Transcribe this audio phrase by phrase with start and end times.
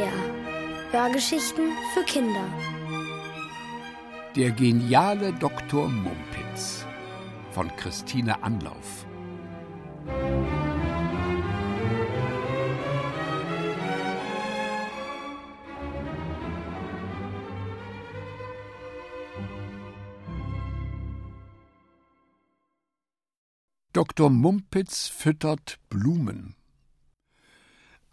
[0.00, 0.92] SWR.
[0.92, 2.44] Hörgeschichten für Kinder.
[4.34, 5.88] Der geniale Dr.
[5.88, 6.86] Mumpitz
[7.50, 9.06] von Christine Anlauf.
[23.92, 24.30] Dr.
[24.30, 26.59] Mumpitz füttert Blumen.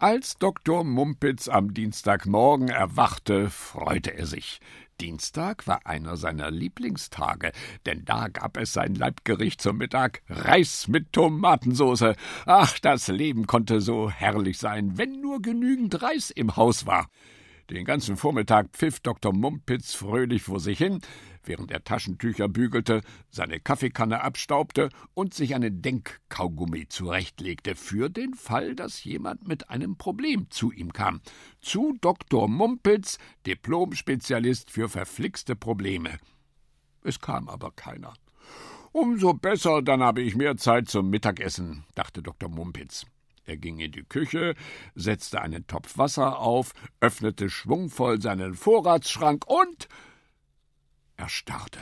[0.00, 0.84] Als Dr.
[0.84, 4.60] Mumpitz am Dienstagmorgen erwachte, freute er sich.
[5.00, 7.50] Dienstag war einer seiner Lieblingstage,
[7.84, 12.14] denn da gab es sein Leibgericht zum Mittag Reis mit Tomatensoße.
[12.46, 17.08] Ach, das Leben konnte so herrlich sein, wenn nur genügend Reis im Haus war.
[17.70, 19.34] Den ganzen Vormittag pfiff Dr.
[19.34, 21.00] Mumpitz fröhlich vor sich hin,
[21.44, 28.74] während er Taschentücher bügelte, seine Kaffeekanne abstaubte und sich einen Denkkaugummi zurechtlegte, für den Fall,
[28.74, 31.20] dass jemand mit einem Problem zu ihm kam.
[31.60, 32.48] Zu Dr.
[32.48, 36.18] Mumpitz, Diplomspezialist für verflixte Probleme.
[37.04, 38.14] Es kam aber keiner.
[38.92, 42.48] Umso besser, dann habe ich mehr Zeit zum Mittagessen, dachte Dr.
[42.48, 43.04] Mumpitz.
[43.48, 44.54] Er ging in die Küche,
[44.94, 49.88] setzte einen Topf Wasser auf, öffnete schwungvoll seinen Vorratsschrank und
[51.16, 51.80] erstarrte.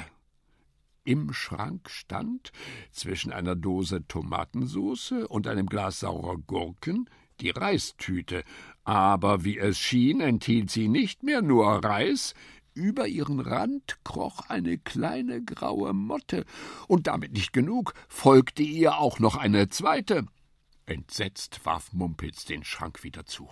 [1.02, 2.52] Im Schrank stand,
[2.92, 8.44] zwischen einer Dose Tomatensoße und einem Glas saurer Gurken, die Reistüte,
[8.84, 12.34] aber wie es schien, enthielt sie nicht mehr nur Reis,
[12.74, 16.44] über ihren Rand kroch eine kleine graue Motte,
[16.86, 20.26] und damit nicht genug, folgte ihr auch noch eine zweite.
[20.86, 23.50] Entsetzt warf Mumpitz den Schrank wieder zu.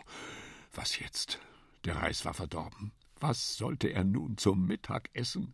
[0.73, 1.41] Was jetzt?
[1.85, 2.93] Der Reis war verdorben.
[3.19, 5.53] Was sollte er nun zum Mittag essen?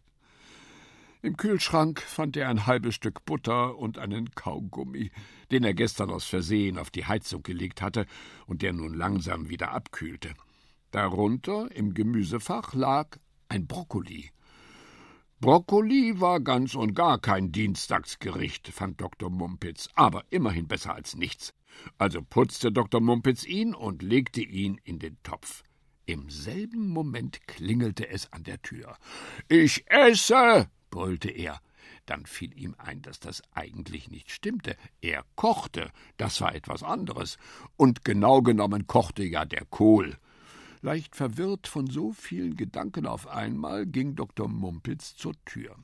[1.22, 5.10] Im Kühlschrank fand er ein halbes Stück Butter und einen Kaugummi,
[5.50, 8.06] den er gestern aus Versehen auf die Heizung gelegt hatte
[8.46, 10.34] und der nun langsam wieder abkühlte.
[10.90, 13.16] Darunter im Gemüsefach lag
[13.48, 14.30] ein Brokkoli.
[15.40, 19.30] Brokkoli war ganz und gar kein Dienstagsgericht, fand Dr.
[19.30, 21.54] Mumpitz, aber immerhin besser als nichts.
[21.98, 23.00] Also putzte Dr.
[23.00, 25.62] Mumpitz ihn und legte ihn in den Topf.
[26.06, 28.96] Im selben Moment klingelte es an der Tür.
[29.48, 31.60] Ich esse, brüllte er.
[32.06, 34.76] Dann fiel ihm ein, dass das eigentlich nicht stimmte.
[35.00, 37.38] Er kochte, das war etwas anderes.
[37.76, 40.18] Und genau genommen kochte ja der Kohl.
[40.82, 44.48] Leicht verwirrt von so vielen Gedanken auf einmal ging Dr.
[44.48, 45.76] Mumpitz zur Tür.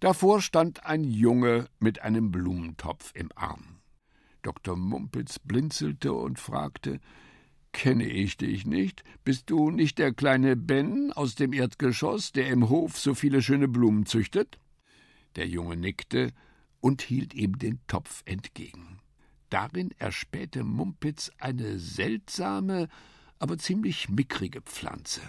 [0.00, 3.73] Davor stand ein Junge mit einem Blumentopf im Arm.
[4.44, 4.76] Dr.
[4.76, 7.00] Mumpitz blinzelte und fragte
[7.72, 9.02] Kenne ich dich nicht?
[9.24, 13.66] Bist du nicht der kleine Ben aus dem Erdgeschoss, der im Hof so viele schöne
[13.66, 14.60] Blumen züchtet?
[15.34, 16.32] Der Junge nickte
[16.80, 19.00] und hielt ihm den Topf entgegen.
[19.50, 22.88] Darin erspähte Mumpitz eine seltsame,
[23.38, 25.22] aber ziemlich mickrige Pflanze.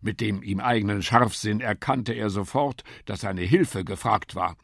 [0.00, 4.56] Mit dem ihm eigenen Scharfsinn erkannte er sofort, dass seine Hilfe gefragt war.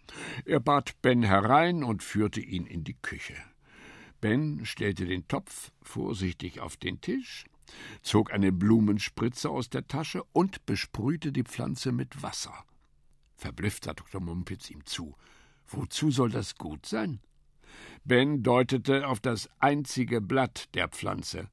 [0.45, 3.34] Er bat Ben herein und führte ihn in die Küche.
[4.21, 7.45] Ben stellte den Topf vorsichtig auf den Tisch,
[8.03, 12.65] zog eine Blumenspritze aus der Tasche und besprühte die Pflanze mit Wasser.
[13.37, 14.21] Verblüfft sah Dr.
[14.21, 15.15] Mumpitz ihm zu.
[15.67, 17.21] Wozu soll das gut sein?
[18.05, 21.49] Ben deutete auf das einzige Blatt der Pflanze.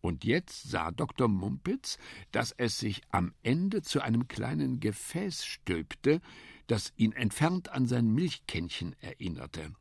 [0.00, 1.28] Und jetzt sah Dr.
[1.28, 1.98] Mumpitz,
[2.30, 6.20] dass es sich am Ende zu einem kleinen Gefäß stülpte,
[6.66, 9.72] das ihn entfernt an sein Milchkännchen erinnerte.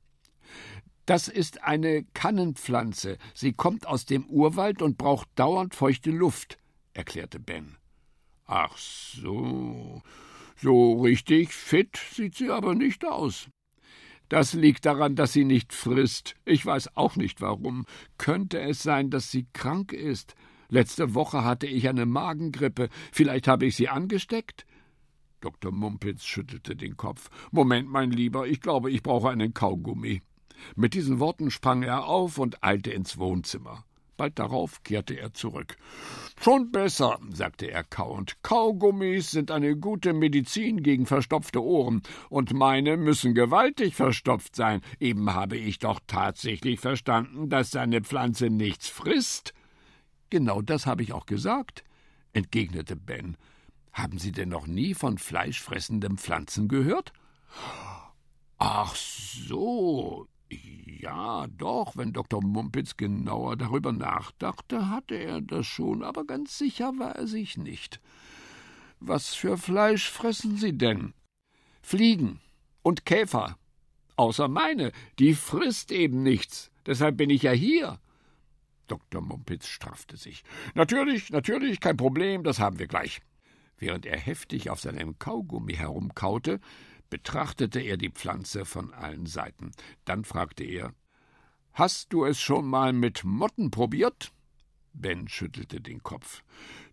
[1.05, 3.17] Das ist eine Kannenpflanze.
[3.33, 6.57] Sie kommt aus dem Urwald und braucht dauernd feuchte Luft,
[6.93, 7.75] erklärte Ben.
[8.45, 10.01] Ach so.
[10.55, 13.49] So richtig fit sieht sie aber nicht aus.
[14.29, 16.35] Das liegt daran, dass sie nicht frisst.
[16.45, 17.85] Ich weiß auch nicht warum.
[18.17, 20.35] Könnte es sein, dass sie krank ist?
[20.69, 22.89] Letzte Woche hatte ich eine Magengrippe.
[23.11, 24.65] Vielleicht habe ich sie angesteckt?
[25.41, 25.73] Dr.
[25.73, 27.29] Mumpitz schüttelte den Kopf.
[27.51, 30.21] Moment, mein Lieber, ich glaube, ich brauche einen Kaugummi.
[30.75, 33.83] Mit diesen Worten sprang er auf und eilte ins Wohnzimmer.
[34.15, 35.75] Bald darauf kehrte er zurück.
[36.39, 38.37] Schon besser, sagte er kauend.
[38.43, 44.81] Kaugummis sind eine gute Medizin gegen verstopfte Ohren, und meine müssen gewaltig verstopft sein.
[44.99, 49.53] Eben habe ich doch tatsächlich verstanden, dass seine Pflanze nichts frisst.
[50.29, 51.83] Genau das habe ich auch gesagt,
[52.33, 53.35] entgegnete Ben.
[53.93, 57.13] Haben Sie denn noch nie von fleischfressenden Pflanzen gehört?
[58.57, 62.43] Ach so, ja, doch, wenn Dr.
[62.43, 67.99] Mumpitz genauer darüber nachdachte, hatte er das schon, aber ganz sicher war er sich nicht.
[68.99, 71.13] Was für Fleisch fressen Sie denn?
[71.81, 72.39] Fliegen
[72.81, 73.57] und Käfer.
[74.15, 76.71] Außer meine, die frisst eben nichts.
[76.85, 77.99] Deshalb bin ich ja hier.
[78.87, 79.21] Dr.
[79.21, 80.43] Mumpitz straffte sich.
[80.75, 83.21] Natürlich, natürlich, kein Problem, das haben wir gleich.
[83.77, 86.59] Während er heftig auf seinem Kaugummi herumkaute,
[87.13, 89.69] betrachtete er die Pflanze von allen Seiten.
[90.03, 90.95] Dann fragte er
[91.73, 94.31] Hast du es schon mal mit Motten probiert?
[94.93, 96.41] Ben schüttelte den Kopf.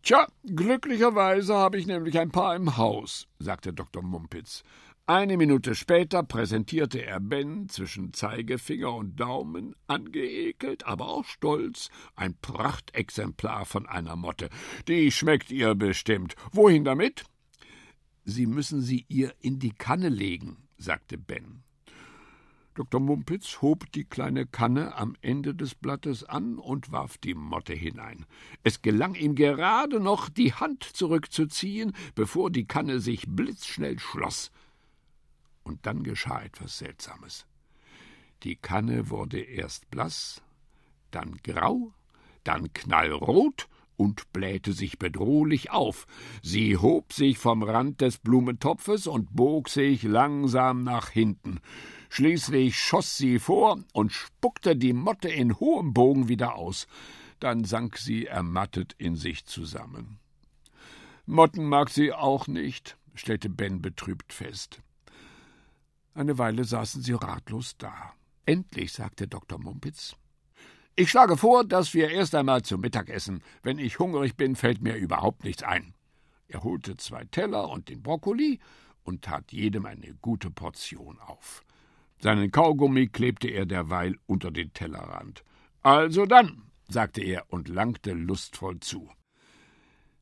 [0.03, 4.03] Tja, glücklicherweise habe ich nämlich ein paar im Haus, sagte Dr.
[4.03, 4.63] Mumpitz.
[5.07, 12.35] Eine Minute später präsentierte er Ben zwischen Zeigefinger und Daumen, angeekelt, aber auch stolz, ein
[12.43, 14.51] Prachtexemplar von einer Motte.
[14.87, 16.35] Die schmeckt ihr bestimmt.
[16.53, 17.25] Wohin damit?
[18.25, 21.63] Sie müssen sie ihr in die Kanne legen, sagte Ben.
[22.75, 23.01] Dr.
[23.01, 28.27] Mumpitz hob die kleine Kanne am Ende des Blattes an und warf die Motte hinein.
[28.63, 34.51] Es gelang ihm gerade noch, die Hand zurückzuziehen, bevor die Kanne sich blitzschnell schloss.
[35.63, 37.45] Und dann geschah etwas Seltsames.
[38.45, 40.41] Die Kanne wurde erst blass,
[41.11, 41.93] dann grau,
[42.45, 43.69] dann knallrot
[44.00, 46.06] und blähte sich bedrohlich auf.
[46.43, 51.61] Sie hob sich vom Rand des Blumentopfes und bog sich langsam nach hinten.
[52.08, 56.87] Schließlich schoss sie vor und spuckte die Motte in hohem Bogen wieder aus.
[57.41, 60.19] Dann sank sie ermattet in sich zusammen.
[61.26, 64.81] Motten mag sie auch nicht, stellte Ben betrübt fest.
[66.14, 68.14] Eine Weile saßen sie ratlos da.
[68.47, 69.58] Endlich sagte Dr.
[69.58, 70.17] Mumpitz
[71.00, 73.43] Ich schlage vor, dass wir erst einmal zu Mittag essen.
[73.62, 75.94] Wenn ich hungrig bin, fällt mir überhaupt nichts ein.
[76.47, 78.58] Er holte zwei Teller und den Brokkoli
[79.02, 81.64] und tat jedem eine gute Portion auf.
[82.19, 85.43] Seinen Kaugummi klebte er derweil unter den Tellerrand.
[85.81, 89.08] Also dann, sagte er und langte lustvoll zu.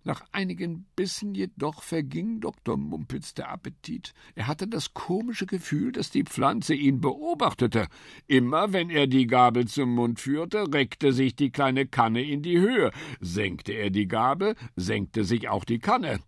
[0.05, 2.77] Nach einigen Bissen jedoch verging Dr.
[2.77, 4.15] Mumpitz der Appetit.
[4.35, 7.89] Er hatte das komische Gefühl, dass die Pflanze ihn beobachtete.
[8.27, 12.59] Immer wenn er die Gabel zum Mund führte, reckte sich die kleine Kanne in die
[12.59, 12.93] Höhe.
[13.21, 16.21] Senkte er die Gabel, senkte sich auch die Kanne.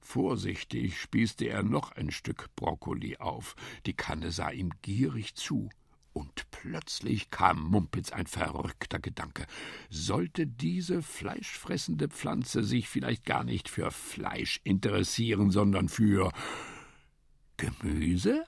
[0.00, 3.54] Vorsichtig spießte er noch ein Stück Brokkoli auf.
[3.86, 5.70] Die Kanne sah ihm gierig zu.
[6.12, 9.46] Und plötzlich kam Mumpitz ein verrückter Gedanke.
[9.88, 16.30] Sollte diese fleischfressende Pflanze sich vielleicht gar nicht für Fleisch interessieren, sondern für
[17.56, 18.44] Gemüse?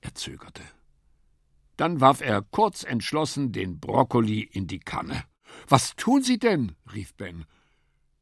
[0.00, 0.62] Er zögerte.
[1.76, 5.24] Dann warf er kurz entschlossen den Brokkoli in die Kanne.
[5.68, 6.74] Was tun Sie denn?
[6.92, 7.44] rief Ben.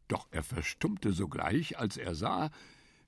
[0.08, 2.50] Doch er verstummte sogleich, als er sah,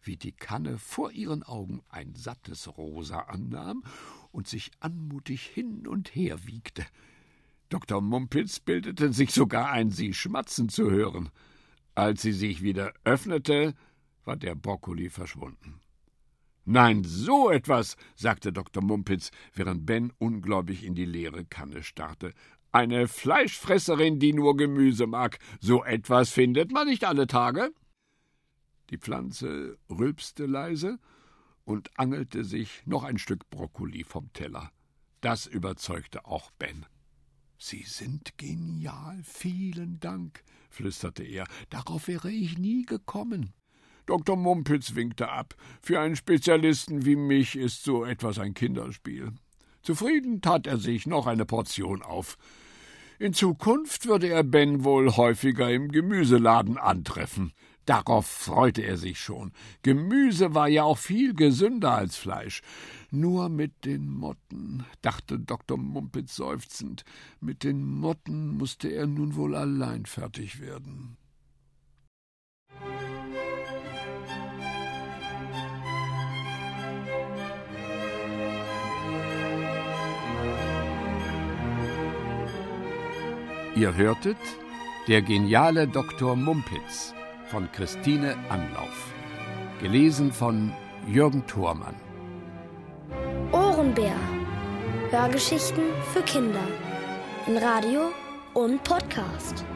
[0.03, 3.83] wie die Kanne vor ihren Augen ein sattes Rosa annahm
[4.31, 6.85] und sich anmutig hin und her wiegte.
[7.69, 8.01] Dr.
[8.01, 11.31] Mumpitz bildete sich sogar ein, sie schmatzen zu hören.
[11.95, 13.75] Als sie sich wieder öffnete,
[14.25, 15.81] war der Brokkoli verschwunden.
[16.65, 18.83] Nein, so etwas, sagte Dr.
[18.83, 22.33] Mumpitz, während Ben ungläubig in die leere Kanne starrte.
[22.71, 25.39] Eine Fleischfresserin, die nur Gemüse mag.
[25.61, 27.73] So etwas findet man nicht alle Tage.
[28.93, 30.99] Die Pflanze rülpste leise
[31.65, 34.71] und angelte sich noch ein Stück Brokkoli vom Teller.
[35.23, 36.85] Das überzeugte auch Ben.
[37.57, 41.47] Sie sind genial, vielen Dank, flüsterte er.
[41.71, 43.55] Darauf wäre ich nie gekommen.
[44.05, 44.37] Dr.
[44.37, 45.55] Mumpitz winkte ab.
[45.81, 49.33] Für einen Spezialisten wie mich ist so etwas ein Kinderspiel.
[49.81, 52.37] Zufrieden tat er sich noch eine Portion auf.
[53.19, 57.53] In Zukunft würde er Ben wohl häufiger im Gemüseladen antreffen.
[57.87, 59.53] Darauf freute er sich schon.
[59.83, 62.63] Gemüse war ja auch viel gesünder als Fleisch.
[63.11, 65.77] Nur mit den Motten, dachte Dr.
[65.77, 67.05] Mumpitz seufzend,
[67.41, 71.17] mit den Motten musste er nun wohl allein fertig werden.
[83.75, 84.37] Ihr hörtet
[85.09, 86.37] Der geniale Dr.
[86.37, 87.15] Mumpitz
[87.53, 89.13] von Christine Anlauf.
[89.79, 90.73] Gelesen von
[91.07, 91.95] Jürgen Thormann.
[93.53, 94.17] Ohrenbär.
[95.11, 95.83] Hörgeschichten
[96.15, 96.67] für Kinder.
[97.47, 98.11] In Radio
[98.55, 99.67] und Podcast.